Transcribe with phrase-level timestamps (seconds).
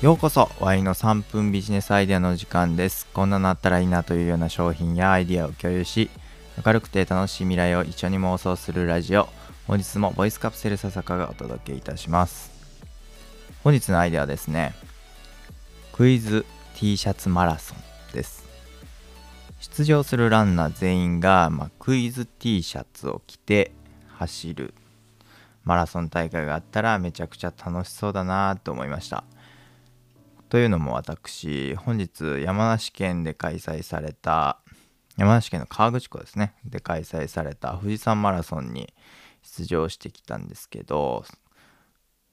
[0.00, 3.08] ようこそワイの3分ビジネスアイデアの時間です。
[3.12, 6.08] こんなのあったらいいなというような商品やアイデアを共有し
[6.64, 9.28] 明るくて楽しい未来を一緒に妄想するラジオ
[9.66, 12.52] 本日もボイスカプセル笹香がお届けいたします。
[13.64, 14.72] 本日のアイデアはですね
[15.92, 18.44] クイズ T シャツマラソンです。
[19.58, 23.72] 出場するランナー全員が、まあ、クイズ T シャツを着て
[24.14, 24.74] 走る
[25.64, 29.24] マラソン大会があったらめちゃくちゃ楽しそうだなと思いました。
[30.48, 34.60] というのも私本日山梨県で開催された
[35.18, 36.54] 山梨県の河口湖ですね。
[36.64, 38.94] で開催された富士山マラソンに
[39.42, 41.24] 出場してきたんですけど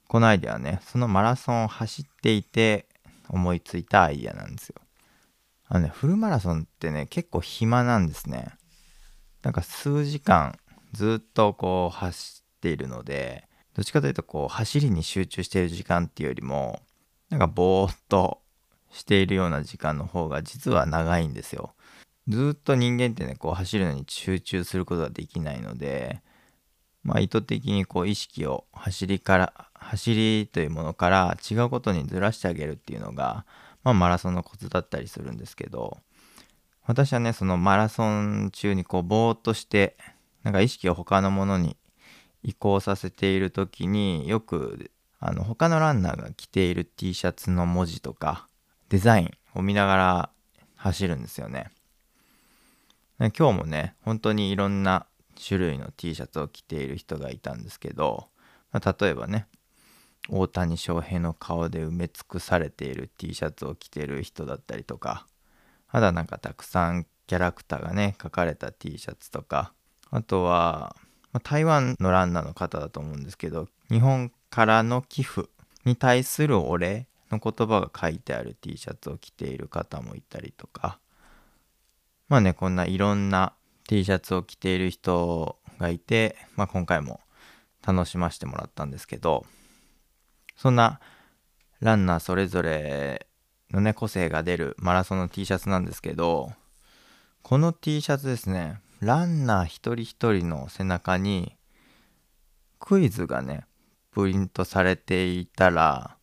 [0.08, 2.88] このアイデアはねそのマラソンを走っていて
[3.28, 4.76] 思いついたアイデアなんですよ。
[5.68, 8.54] あのねフルマラソンってね結構暇なんですね。
[9.42, 10.58] なんか数時間
[10.94, 16.82] ずっとこう走っているのでどっちかというとこう走りに集中している時間っていうよりも
[17.36, 18.40] なんかぼーっと
[18.90, 21.74] しているような時間の方が実は長いんですよ。
[22.30, 26.22] ずっと人間ってねこう走るのに集中することができないので、
[27.04, 33.46] まあ、意図的にこう意識を走りから走りというものから違うことにずらしてあげるっていうのが、
[33.84, 35.98] まあ、マラソンのコツだったりするんですけど
[36.86, 39.98] 私はねそのマラソン中にこうぼーっとして
[40.44, 41.76] なんか意識を他のものに
[42.44, 44.90] 移行させている時によく
[45.28, 48.48] あの他のランナーが着ている T シャツの文字とか
[48.90, 50.30] デザインを見ながら
[50.76, 51.72] 走るんですよね。
[53.18, 58.28] 今日もね本当にいろんな種類の T シャツを着ている人がいたんですけど、
[58.72, 59.48] まあ、例えばね
[60.30, 65.26] 大谷翔平の顔で埋め尽くされている T シャツを着てる人だったりとか
[65.92, 69.74] まだなんかたくさんキャラクターがね書かれた T シャツとか
[70.12, 70.96] あとは、
[71.32, 75.50] まあ、台湾のランナーの方だと思うんですけど日本からの寄付
[75.86, 81.00] に対するお礼の言葉が書いてある T シャツを着ている方もいたりとか。
[82.28, 83.54] まあねこんないろんな
[83.88, 87.20] T シャツを着ている人がいて、まあ、今回も
[87.86, 89.46] 楽しませてもらったんですけど
[90.58, 91.00] そんな
[91.82, 93.28] ランナーそれぞれ
[93.72, 96.52] のね個性が出るマラソンの T シャツなんですけど
[97.44, 101.56] この T シャツですねランナー一人一人の背中に
[102.80, 103.66] クイズがね
[104.16, 106.16] プリントされていたら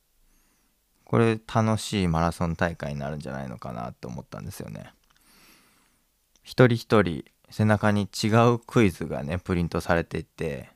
[1.04, 4.94] これ楽しいマラソン大会になるんじゃないのかなって思ったんですよね。
[6.42, 10.70] 一人一人背中に違うクイズがねプリントされていて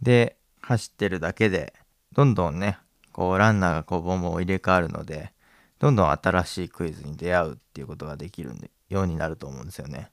[0.00, 1.74] で走ってるだけで
[2.12, 2.78] どんどんね
[3.12, 5.34] こうランナーがこうボンボン入れ替わるので
[5.78, 8.54] どんどん新しいクイズに出会うっていうことができる
[8.88, 10.10] ようになると思うんですよね。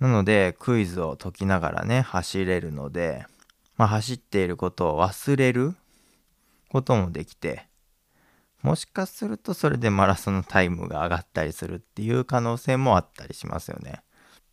[0.00, 3.26] なのでクイズを解きながらね走れるので
[3.76, 5.74] まあ、走っていることを忘れる
[6.68, 7.66] こともできて
[8.64, 14.00] もしかするとそれでマラソンのタイムが上がったりするっていう可能性もあったりしますよね。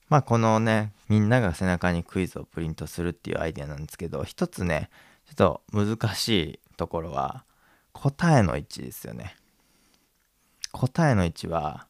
[0.09, 4.89] まあこのねみんなが背中にクイズをプリントするっていうアイデアなんですけど一つね
[5.27, 7.45] ちょっと難しいところは
[7.93, 9.37] 答えの位置ですよね。
[10.73, 11.87] 答えの位置は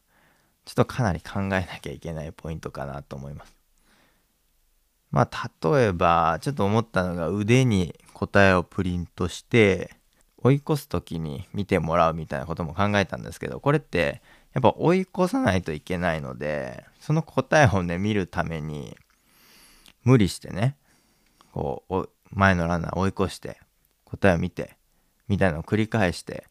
[0.64, 3.61] ちょっとかなり考えなきゃいけないポイントかなと思います。
[5.12, 9.94] まあ例えばちょっと思ったのが腕に答えをプリントして
[10.38, 14.22] 追い越す時に見てもらうみたいなことも考えたんですけどこれって
[14.54, 18.96] やっぱ追い越さないといけないのでその答えをね見るために
[20.02, 20.76] 無理してね
[21.52, 23.58] こう前のランナー追い越して
[24.04, 24.76] 答えを見て
[25.28, 26.44] みたいなのを繰り返して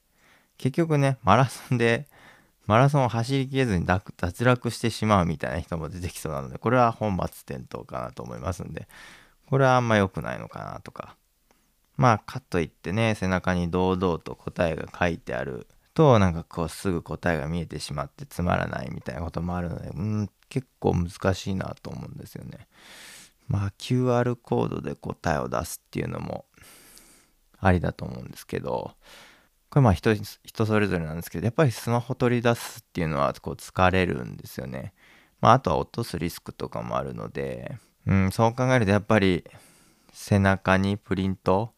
[0.58, 2.08] 結局ねマラソンで
[2.68, 8.88] マラソンを走りきれずに脱落してしまうみたいな人も出てきそうなので、これは本末転倒かなと思いますんで、
[9.48, 11.16] これはあんま良くないのかなとか。
[11.98, 22.68] まあ、かといってね、背中に堂々と答えが書いてあると、なんかこうすぐ答えが見えてしまってつまらないみたいなこともあるので、うん、結構難しいなと思うんですよね。
[23.48, 26.46] まあ、QR コードで答えを出すっていうのも
[27.60, 28.96] ありだと思うんですけど、
[29.72, 34.94] これまあ人人それぞれなんですけど、やっぱりスマホ取り出すっていうのはこう疲れるんですよね。
[35.40, 39.46] まあ、あとは落とすリスクとかもあるので、うん、そう考えるとやっぱり
[40.12, 41.74] 背中にプリント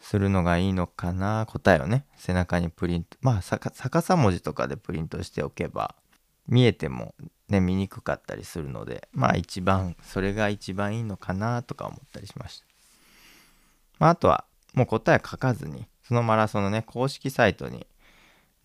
[0.00, 1.46] するのがいいのかな。
[1.46, 3.18] 答えをね、背中にプリント。
[3.20, 5.94] まあ逆さ文字とかでプリントしておけば、
[6.48, 7.14] 見えても
[7.48, 12.66] ね、見にくかったりするので、まあ一番、それが一番いいのかなとか思ったりしました。
[13.98, 17.86] まあ、あとは、もう答え書かずに、そのマラソンのね、公式サイトに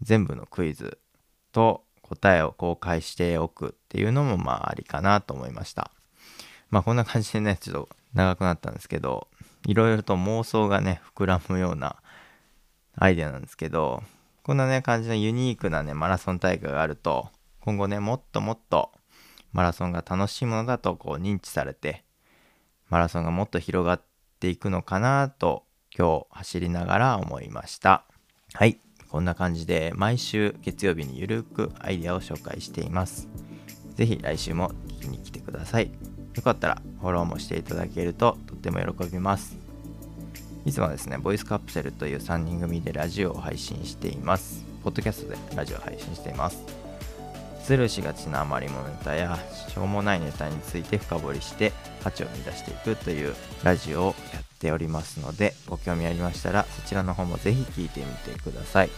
[0.02, 1.00] 全部のクイズ
[1.52, 5.92] と答えを公開しておくっていうのもまあありかなと思いました。
[6.70, 9.28] まあこんな感じでね、ちょっと長くなったんですけど、
[9.66, 11.98] いろいろと妄想がね、膨らむような
[12.96, 14.04] アイデアなんですけど、
[14.44, 17.30] こんなね、感じのユニークなね、マラソン大会があると、
[17.60, 18.92] 今後ね、もっともっと
[19.52, 22.06] マラソンが楽しいものだとこう認知されて、
[22.90, 24.02] マラソンがもっと広がっ
[24.40, 28.06] ていくのかなと今日走りながら思いました。
[28.54, 28.80] はい。
[29.10, 33.28] こんな感じで毎週月曜日にゆるくアイデアを紹介しています。
[33.96, 35.92] ぜひ来週も聞きに来てください。
[36.36, 39.58] よかったらフォローもしていただけるととっても喜びます。
[40.66, 44.66] いつもですね、ボイスカプセルという3人組でラジオを配信しています。
[44.84, 46.58] ポッドキャストでラジオ配信しています。
[47.64, 49.38] スルーしがちな余り物ネタや
[49.68, 51.74] しょうもないネタについて深掘りして
[52.08, 58.90] 価値を生み出していくというラジオをやっておりますのでご興味ありましたらそちらの方もぜひ聴いてみてください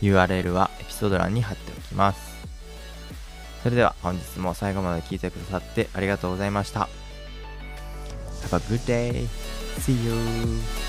[0.00, 2.36] URL はエピソード欄に貼っておきます
[3.62, 6.88] それでは本日も最後まで聴いてくださってありがとうございました
[8.48, 9.26] Have a good day!
[9.80, 10.85] See you!